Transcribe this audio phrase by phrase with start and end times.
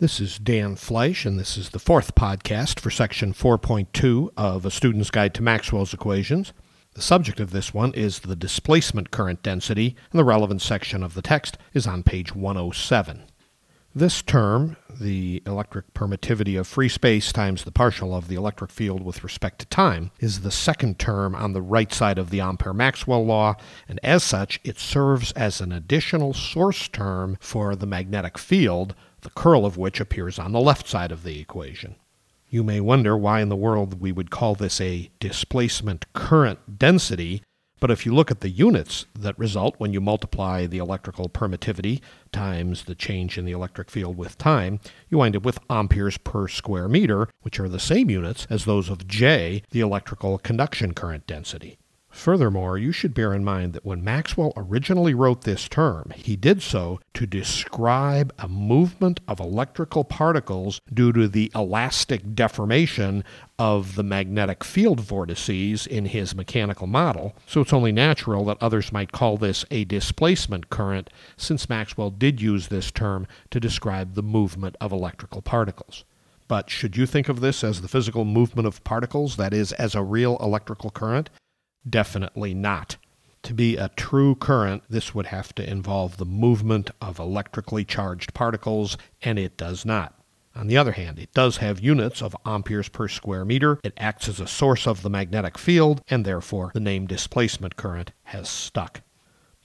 [0.00, 4.70] This is Dan Fleisch, and this is the fourth podcast for section 4.2 of A
[4.70, 6.54] Student's Guide to Maxwell's Equations.
[6.94, 11.12] The subject of this one is the displacement current density, and the relevant section of
[11.12, 13.24] the text is on page 107.
[13.94, 19.02] This term, the electric permittivity of free space times the partial of the electric field
[19.02, 22.72] with respect to time, is the second term on the right side of the Ampere
[22.72, 23.56] Maxwell law,
[23.88, 29.30] and as such, it serves as an additional source term for the magnetic field the
[29.30, 31.96] curl of which appears on the left side of the equation.
[32.48, 37.42] You may wonder why in the world we would call this a displacement current density,
[37.80, 42.00] but if you look at the units that result when you multiply the electrical permittivity
[42.30, 46.46] times the change in the electric field with time, you wind up with amperes per
[46.46, 51.26] square meter, which are the same units as those of J, the electrical conduction current
[51.26, 51.78] density.
[52.10, 56.60] Furthermore, you should bear in mind that when Maxwell originally wrote this term, he did
[56.60, 63.24] so to describe a movement of electrical particles due to the elastic deformation
[63.58, 67.34] of the magnetic field vortices in his mechanical model.
[67.46, 72.40] So it's only natural that others might call this a displacement current, since Maxwell did
[72.40, 76.04] use this term to describe the movement of electrical particles.
[76.48, 79.94] But should you think of this as the physical movement of particles, that is, as
[79.94, 81.30] a real electrical current?
[81.88, 82.96] Definitely not.
[83.44, 88.34] To be a true current, this would have to involve the movement of electrically charged
[88.34, 90.14] particles, and it does not.
[90.54, 93.78] On the other hand, it does have units of amperes per square meter.
[93.82, 98.12] It acts as a source of the magnetic field, and therefore the name displacement current
[98.24, 99.00] has stuck.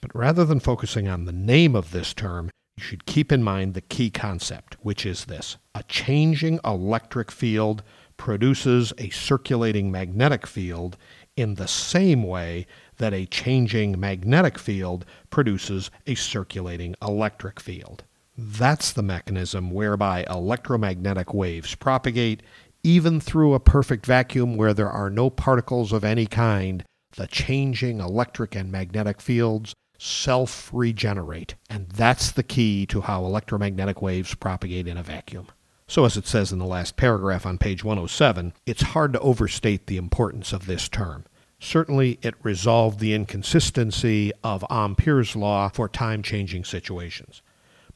[0.00, 3.74] But rather than focusing on the name of this term, you should keep in mind
[3.74, 7.82] the key concept, which is this a changing electric field
[8.16, 10.96] produces a circulating magnetic field,
[11.36, 18.04] in the same way that a changing magnetic field produces a circulating electric field.
[18.38, 22.42] That's the mechanism whereby electromagnetic waves propagate
[22.82, 26.84] even through a perfect vacuum where there are no particles of any kind.
[27.16, 34.02] The changing electric and magnetic fields self regenerate, and that's the key to how electromagnetic
[34.02, 35.46] waves propagate in a vacuum.
[35.88, 39.86] So, as it says in the last paragraph on page 107, it's hard to overstate
[39.86, 41.24] the importance of this term.
[41.60, 47.40] Certainly, it resolved the inconsistency of Ampere's law for time changing situations.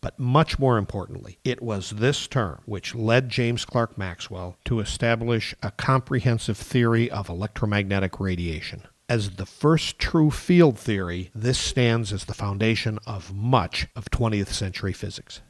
[0.00, 5.54] But much more importantly, it was this term which led James Clerk Maxwell to establish
[5.60, 8.84] a comprehensive theory of electromagnetic radiation.
[9.08, 14.48] As the first true field theory, this stands as the foundation of much of 20th
[14.48, 15.40] century physics.